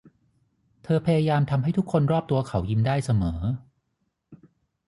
[0.83, 3.39] เธอพยายามทำให้ทุกคนรอบตัวเขายิ้มได้เสมอ